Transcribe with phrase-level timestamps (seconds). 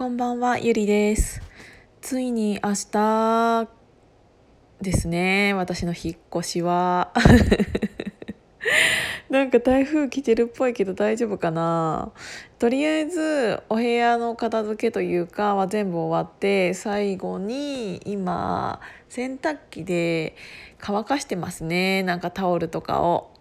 [0.00, 1.42] こんばんは、ゆりです。
[2.00, 3.68] ついに明日
[4.80, 7.12] ですね、私の引っ越しは。
[9.28, 12.12] なんか台風来てるっぽいけど大丈夫かな
[12.58, 18.80] とりあえずお部屋の片付けというかは全部終わって最後に今
[19.10, 20.34] 洗濯機で
[20.78, 23.32] 乾かしてますねなんかタオルとかを。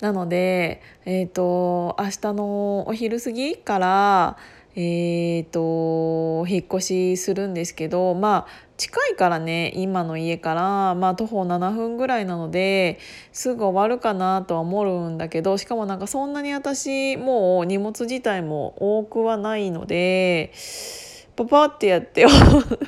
[0.00, 4.36] なので、えー、と明日のお昼過ぎから、
[4.78, 12.98] えー、と引っ越しするんですけどまあ近いからね今の家から、まあ、徒歩7分ぐらいなので
[13.32, 20.52] すぐ終わるかなとは思うんだけどしかもなんかそんなに私もう荷物自体も多くはないので
[21.36, 22.26] パパってやって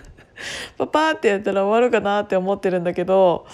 [0.77, 3.47] パパってやったら終わるかなって思ってるんだけど。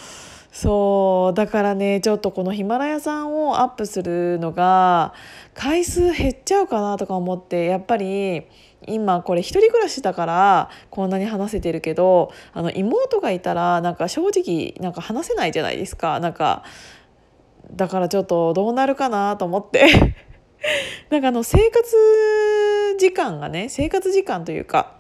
[0.55, 5.13] そうだからねちょっとこのヒマラヤさんをアップするのが
[5.53, 8.47] 回数減っちゃうかなとか思ってやっぱり
[8.87, 16.21] 今これ一人暮らしだからこんなに話せてるけどあの妹がいたらなんか正直なんか話せないじゃないですか。
[16.21, 16.63] なんか
[17.73, 20.15] だからちょっとどうなるかなと思って。
[21.11, 24.95] なんかあの生活時間がね生活時間というか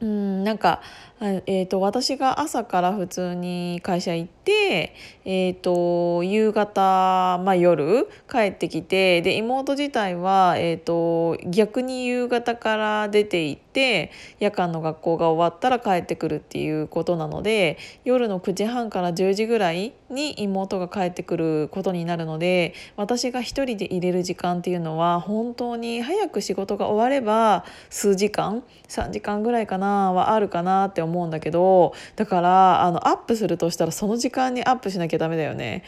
[0.00, 0.80] うんなんか
[1.20, 14.10] えー、と私が朝から普通に会社行って、えー、と夕方、まあ、夜帰ってきてで妹自体は、えー、と逆に夕方から出て行って
[14.40, 35.82] 夜間の学校が終わったら帰ってくるっていうことなので夜の9時半から10時ぐらいに妹が帰ってくることになるので私が一人で入れる時間っていうのは本当に早く仕事が終われば数時間3時間ぐらいかなはあるかなって思うんだけどだからあのアップするとしたらその時間間にアップしなきゃダメだよね。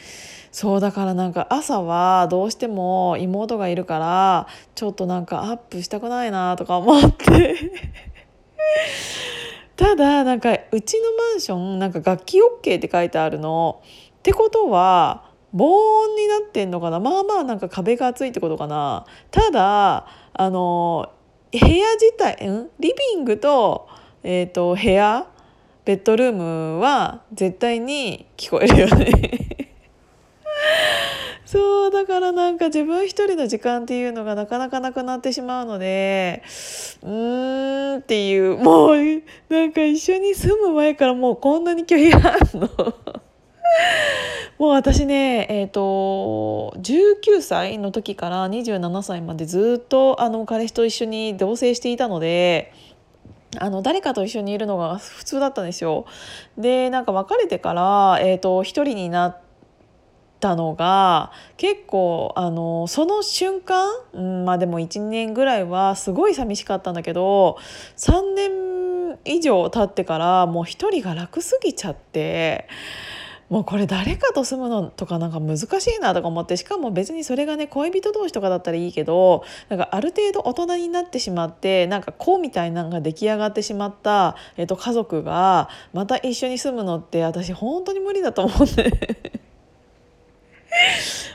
[0.53, 7.57] そうだからなんか朝はどうしても妹がいるからちょっとなんかアップしたくないなとか思って。
[9.77, 13.81] ただなんかうちのマンションなんか楽器 OK って書いてあるの。
[14.19, 17.01] ってことは防音になってんのかな。
[17.01, 19.07] まあまあなんか壁が厚いってことかな。
[19.31, 21.11] ただあの
[21.53, 22.69] 部屋自体ん？
[22.79, 23.89] リビングと,、
[24.23, 25.27] えー、と部屋
[25.85, 29.11] ベッドルームは絶対に聞こえるよね
[31.47, 36.43] そうだからなんか自分一人の時間っていうのがなかなかなくなってしまうので
[37.03, 38.97] うーんっていうもう
[39.49, 42.69] なんか一緒に住む前からもうこんなに拒否あんの
[44.59, 52.73] もう私ねえっ、ー、と19歳の時から27歳までずっとあの彼氏と一緒に同棲していたので。
[53.59, 56.07] あの誰かと一緒にいるのが普通だったんですよ。
[56.57, 59.41] でなんか別れてから、えーと、一人になっ
[60.39, 67.59] たのが結構あのその瞬間、うん、まあでも1年ぐらいはすごい寂しかったんだけど
[67.97, 72.69] 3年以上経ってからもう一人が楽すぎちゃって。
[73.51, 88.85] もうこれ誰かと住むのとかなんか難しいなとか思ってしかも別にそれがね恋人同士とかだったらいいけどなんかある程度大人になってしまってなんか子みたいなのが出来上がってしまった、えっと、家族がまた一緒に住むのって私本当に無理だと思って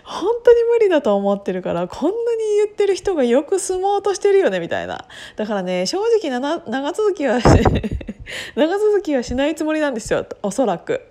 [0.06, 5.06] 本当に無理だと思ってるからこんなに言ってる人がよく住もうとしてるよねみたいな
[5.36, 7.40] だからね正直な長続きは
[8.56, 11.02] 長続きはしないつもりなんですよおそらく。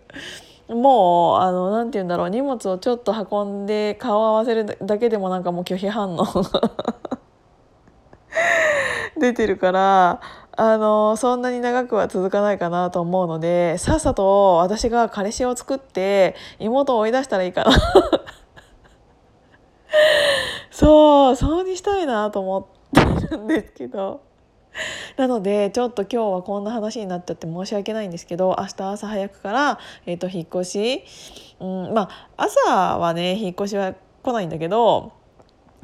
[0.69, 6.27] もうあのなんて言うんだろう荷物をちょっと運んで顔を合わせるだけでもなんかもう拒否反応
[9.21, 10.21] 出てるから
[10.57, 17.73] あのそんなに長くは続かないかなと思うのでさっさと私が彼氏を作って妹を追い出したらいいかな
[20.71, 22.65] そうそうにしたいなと思っ
[23.21, 24.23] てるんですけど。
[25.17, 31.05] なのでちょっと今日はこんな話になっちゃって申し訳ないんですけど明日朝早くから、えー、と引っ越し、
[31.61, 35.13] うん、まあ朝はね引っ越しは来ないんだけど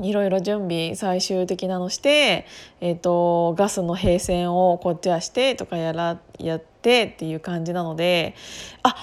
[0.03, 2.47] いろいろ準備最終的なのして、
[2.81, 8.35] えーと、ガスの閉線をこっちはしてとかやらやってっていう感じなので
[8.83, 8.97] あ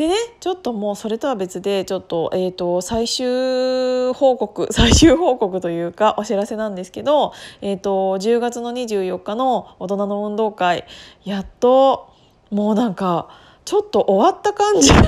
[0.00, 10.86] でねちょっともうそれとは別でちょっと,、えーと、最終報告 最終報告というかお知らせなんですけど、えーと、10月の24日の大人の運動会
[11.22, 12.08] やっと
[12.50, 13.28] もうなんか
[13.66, 14.90] ちょっと終わった感じ。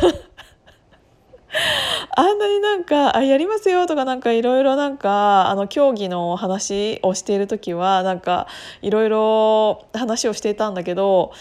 [2.15, 8.47] あんなになんかあやりますよとかなんかいろいろなんかあの競技の話をしている時はなんか
[8.81, 11.33] いろいろ話をしていたんだけど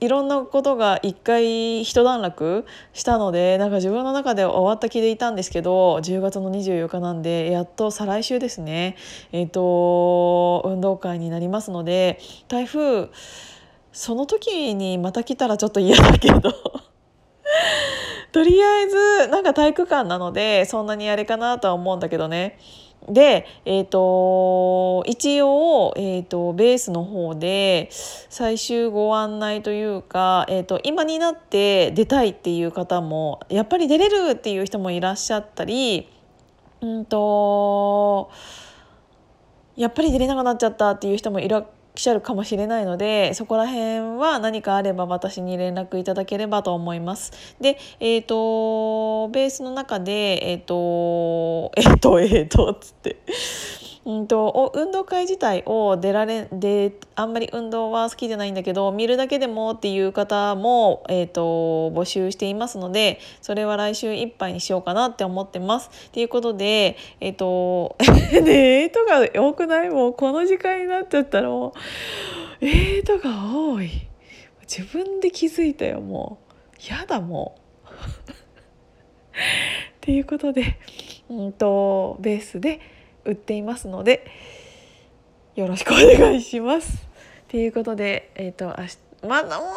[0.00, 8.96] いろんなことが一回一段落したのでなんか自分の中で終わった気でいたんですけど10月の24日なんでやっと再来週ですね。
[9.32, 12.18] えっ、ー、と運動会になりますので
[12.48, 13.10] 台風
[13.92, 16.52] その時にまた来たらちょっと嫌だけど。
[18.34, 22.58] とりあえずなんか体育館なのでそんなにあれかなとは思うんだけどね。
[23.08, 36.08] で、えーと、一応、えーと、ベースの方で最終ご案内というか、えーと、今になって出たいっていう方もやっぱり出れるっていう人もいらっしゃったり、
[36.80, 38.32] うんと
[39.76, 41.64] やっぱり出れなくなっちゃったっていう人もいら
[41.94, 47.54] 来ちゃるかもしれないのでそこら辺は何かあれば私に連絡いただければと思います。
[47.60, 53.16] で、えっ、ー、とベースの中でえっ、ー、とえっ、ー、とえっ、とつって
[54.10, 66.10] んと運動会自体を出られであんまり運動は好きじゃないんだけど見るだけでもっていう方も、えーと、募集していますのでそれは来週いっぱいにしようかなって思ってます。
[66.12, 67.96] ということでえっ、 ー、と
[68.42, 69.90] ねえとか多くない？
[69.90, 71.72] もうこの時間になっちゃったらもう
[72.60, 73.90] えーとか多い
[74.62, 77.60] 自分で気づいたよもうやだもう。
[79.34, 80.78] っていうことで、
[81.30, 82.80] うんとベースで
[83.24, 84.26] 売っていますので
[85.54, 87.06] よろしくお願いします。
[87.48, 89.68] ということでえっ、ー、と明日まだもう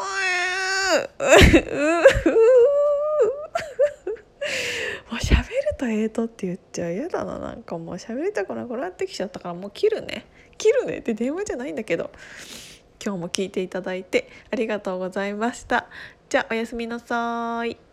[5.16, 5.48] 喋る
[5.78, 6.94] とええとって言っちゃう。
[6.94, 10.26] 嫌だななんかもう喋りたくなくなってきちゃったからもう切るね。
[10.58, 10.98] 切るね。
[11.00, 12.12] って電話じゃないんだけど。
[13.04, 15.88] 今日も聞いていただいてありがとうございました。
[16.30, 17.87] じゃあおやすみなさい。